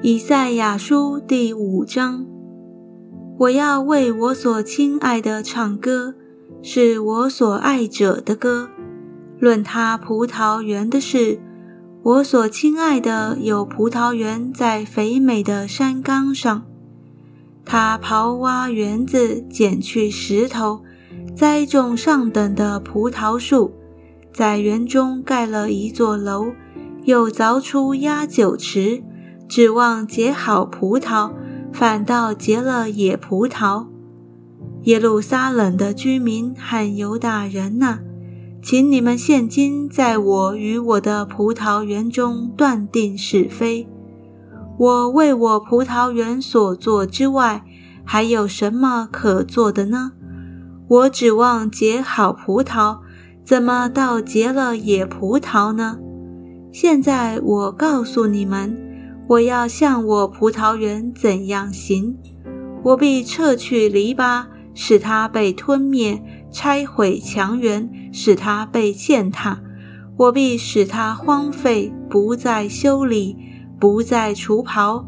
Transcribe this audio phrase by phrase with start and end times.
[0.00, 2.24] 以赛亚书第五章：
[3.36, 6.14] 我要为我所亲爱的唱歌，
[6.62, 8.70] 是我所爱者的歌。
[9.40, 11.40] 论他葡萄园的事，
[12.04, 16.64] 我所亲爱的有葡萄园在肥美的山冈上。
[17.64, 20.82] 他刨挖园子，捡去石头，
[21.34, 23.72] 栽种上等的葡萄树，
[24.32, 26.52] 在园中盖了一座楼，
[27.02, 29.02] 又凿出压酒池，
[29.48, 31.32] 指望结好葡萄，
[31.72, 33.86] 反倒结了野葡萄。
[34.82, 38.00] 耶路撒冷的居民和犹大人呐！
[38.62, 43.88] 请你们现今在我与我的葡萄园中断定是非。
[44.78, 47.64] 我为我葡萄园所做之外，
[48.04, 50.12] 还有什么可做的呢？
[50.88, 52.98] 我指望结好葡萄，
[53.42, 55.98] 怎么倒结了野葡萄呢？
[56.70, 58.87] 现在我告诉你们，
[59.28, 62.16] 我要向我葡萄园怎样行？
[62.82, 66.22] 我必撤去篱笆，使它被吞灭。
[66.50, 69.58] 拆毁墙垣，使它被践踏；
[70.16, 73.36] 我必使它荒废，不再修理，
[73.78, 75.04] 不再除刨。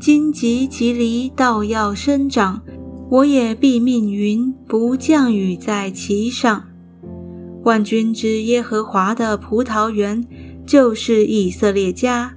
[0.00, 2.60] 荆棘棘藜倒要生长，
[3.08, 6.64] 我也必命云不降雨在其上。
[7.62, 10.26] 万军之耶和华的葡萄园
[10.66, 12.34] 就是以色列家，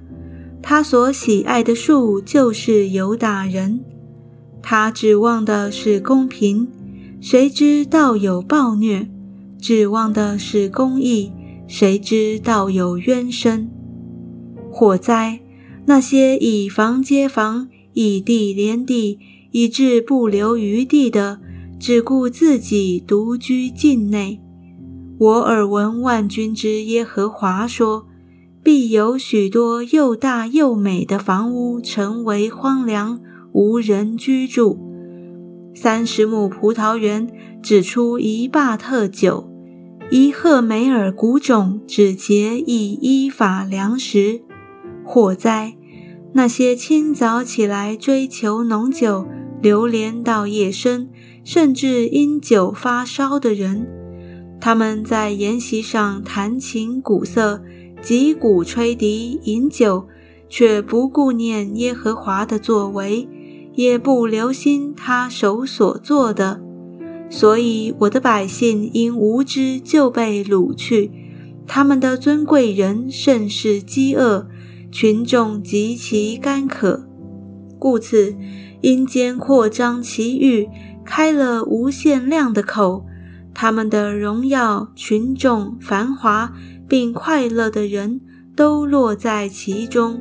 [0.66, 3.84] 他所喜爱的树就是犹大人，
[4.62, 6.66] 他指望的是公平。
[7.20, 9.06] 谁知道有暴虐，
[9.58, 11.30] 指望的是公义；
[11.68, 13.68] 谁知道有冤声、
[14.70, 15.40] 火灾？
[15.84, 19.18] 那些以房接房、以地连地，
[19.50, 21.40] 以致不留余地的，
[21.78, 24.40] 只顾自己独居境内。
[25.18, 28.06] 我耳闻万军之耶和华说：
[28.64, 33.20] 必有许多又大又美的房屋成为荒凉，
[33.52, 34.80] 无人居住。
[35.74, 37.28] 三十亩葡萄园
[37.62, 39.52] 只出一坝特酒，
[40.10, 44.40] 一赫梅尔谷种只结一依法粮食。
[45.04, 45.74] 火灾！
[46.32, 49.26] 那些清早起来追求浓酒、
[49.60, 51.10] 流连到夜深，
[51.44, 53.86] 甚至因酒发烧的人，
[54.58, 57.62] 他们在筵席上弹琴鼓瑟、
[58.04, 60.06] 击鼓吹笛饮酒，
[60.48, 63.28] 却不顾念耶和华的作为。
[63.76, 66.60] 也不留心他手所做的，
[67.28, 71.10] 所以我的百姓因无知就被掳去，
[71.66, 74.46] 他们的尊贵人甚是饥饿，
[74.92, 77.08] 群众极其干渴，
[77.76, 78.36] 故此
[78.82, 80.68] 阴间扩张其域，
[81.04, 83.04] 开了无限量的口，
[83.52, 86.52] 他们的荣耀、群众、繁华
[86.94, 88.20] 并快乐的人
[88.54, 90.16] 都落在其中，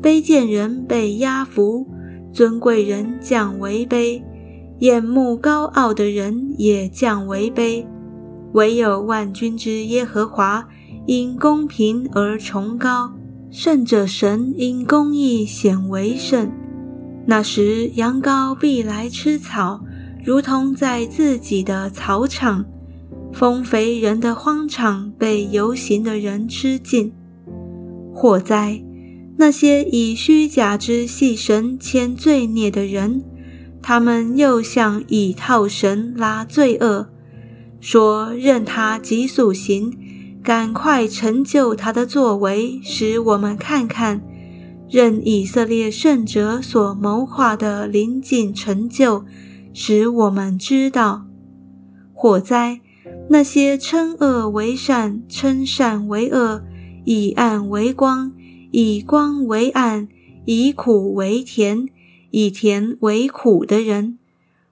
[0.00, 1.84] 卑贱人被压服。
[2.32, 4.22] 尊贵人降为卑，
[4.78, 7.84] 眼目高傲的人也降为卑，
[8.52, 10.64] 唯有万军之耶和华
[11.06, 13.12] 因公平而崇高，
[13.50, 16.52] 圣者神因公义显为圣。
[17.26, 19.80] 那时羊羔必来吃草，
[20.24, 22.64] 如同在自己的草场；
[23.34, 27.12] 丰肥人的荒场被游行的人吃尽。
[28.14, 28.80] 火灾！
[29.36, 33.24] 那些以虚假之戏神牵罪孽的人，
[33.82, 37.08] 他们又向以套神拉罪恶，
[37.80, 39.92] 说任他急速行，
[40.40, 44.20] 赶快成就他的作为，使我们看看；
[44.88, 49.24] 任以色列圣者所谋划的临近成就，
[49.72, 51.26] 使我们知道。
[52.12, 52.80] 火灾！
[53.28, 56.62] 那些称恶为善、称善为恶、
[57.04, 58.32] 以暗为光。
[58.76, 60.08] 以光为暗，
[60.46, 61.86] 以苦为甜，
[62.32, 64.18] 以甜为苦的人，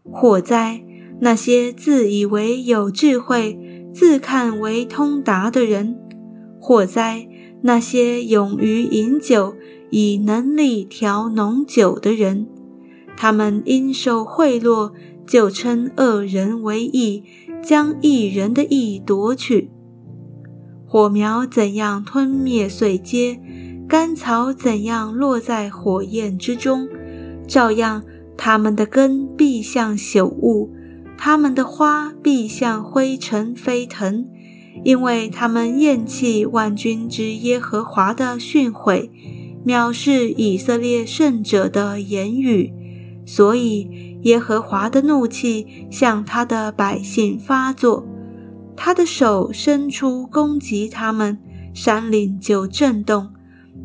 [0.02, 0.82] 祸哉！
[1.20, 3.56] 那些自以为有智慧、
[3.94, 5.96] 自看为通达的人，
[6.58, 7.28] 祸哉！
[7.62, 9.54] 那些勇于饮酒、
[9.90, 12.48] 以能力调浓酒的人，
[13.16, 14.90] 他们因受贿赂，
[15.24, 17.22] 就称恶人为义，
[17.62, 19.70] 将一人的义夺去。
[20.86, 23.38] 火苗怎样吞灭碎秸？
[23.88, 26.88] 干草怎样落在火焰之中，
[27.46, 28.02] 照样
[28.38, 30.70] 他们的根必像朽物，
[31.18, 34.26] 他们的花必像灰尘飞腾，
[34.82, 39.10] 因为他们厌弃万军之耶和华的训诲，
[39.66, 42.72] 藐视以色列圣者的言语，
[43.26, 48.06] 所以耶和华的怒气向他的百姓发作，
[48.76, 51.38] 他的手伸出攻击他们，
[51.74, 53.30] 山岭就震动。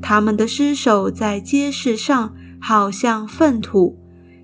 [0.01, 3.97] 他们的尸首在街市上，好像粪土。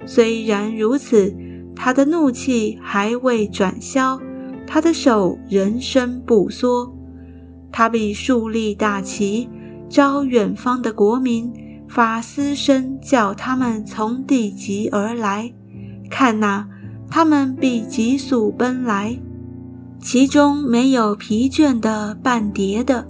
[0.06, 1.36] 虽然如此，
[1.76, 4.20] 他的怒气还未转消，
[4.66, 6.92] 他的手仍伸不缩。
[7.72, 9.48] 他必树立大旗，
[9.88, 11.52] 招远方的国民，
[11.88, 15.54] 发嘶声，叫他们从地极而来。
[16.14, 16.68] 看哪，
[17.10, 19.20] 他们必急速奔来，
[20.00, 23.08] 其中没有疲倦的、半叠的。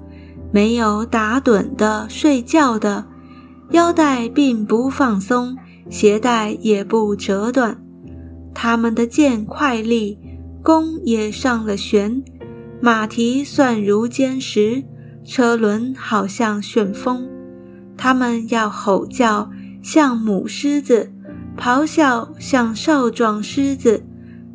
[0.53, 3.05] 没有打盹的、睡觉的，
[3.71, 5.57] 腰带并不放松，
[5.89, 7.77] 鞋带也不折断。
[8.53, 10.17] 他们的剑快利，
[10.63, 12.23] 弓也上了弦，
[12.79, 14.81] 马蹄算如坚石，
[15.25, 17.27] 车轮好像旋风。
[17.97, 19.49] 他们要吼叫，
[19.81, 21.09] 像母狮子；
[21.57, 24.05] 咆哮，像少壮狮子。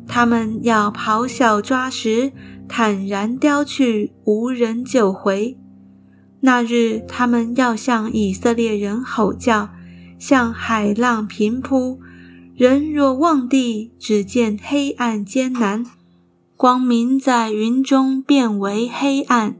[0.07, 2.31] 他们要咆哮抓食，
[2.67, 5.57] 坦然叼去，无人救回。
[6.41, 9.69] 那日，他们要向以色列人吼叫，
[10.17, 11.99] 向海浪平铺。
[12.55, 15.85] 人若望地，只见黑暗艰难，
[16.57, 19.55] 光明在云中变为黑暗。